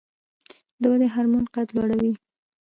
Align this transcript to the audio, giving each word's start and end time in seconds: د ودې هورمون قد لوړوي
د 0.81 0.83
ودې 0.91 1.07
هورمون 1.13 1.45
قد 1.55 1.67
لوړوي 1.75 2.13